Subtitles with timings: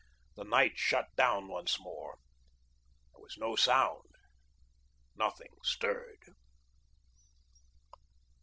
[0.35, 2.17] The night shut down once more.
[3.13, 4.07] There was no sound
[5.15, 6.33] nothing stirred.